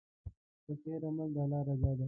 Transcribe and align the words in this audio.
د 0.65 0.67
خیر 0.81 1.01
عمل 1.09 1.29
د 1.35 1.37
الله 1.43 1.61
رضا 1.67 1.91
ده. 1.97 1.99